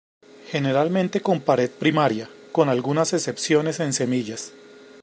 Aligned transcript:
Generalmente 0.51 1.21
con 1.21 1.41
pared 1.41 1.69
primaria, 1.69 2.27
con 2.51 2.69
algunas 2.69 3.13
excepciones 3.13 3.79
en 3.79 3.93
semillas. 3.93 4.51